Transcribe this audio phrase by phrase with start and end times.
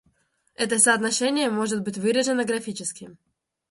[0.55, 3.15] Это соотношение может быть выражено графически.